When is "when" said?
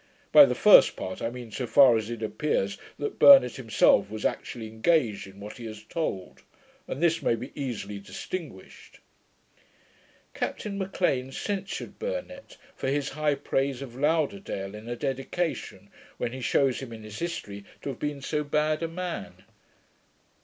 16.17-16.31